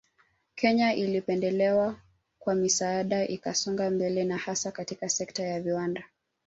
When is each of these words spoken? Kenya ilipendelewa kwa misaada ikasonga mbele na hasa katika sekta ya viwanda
Kenya 0.55 0.93
ilipendelewa 0.93 1.99
kwa 2.39 2.55
misaada 2.55 3.27
ikasonga 3.27 3.89
mbele 3.89 4.23
na 4.23 4.37
hasa 4.37 4.71
katika 4.71 5.09
sekta 5.09 5.43
ya 5.43 5.61
viwanda 5.61 6.03